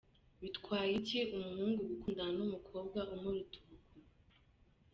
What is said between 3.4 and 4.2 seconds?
ubukuru